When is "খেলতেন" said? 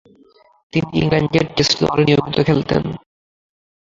2.47-2.83